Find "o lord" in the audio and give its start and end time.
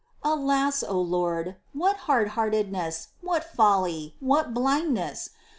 0.81-1.57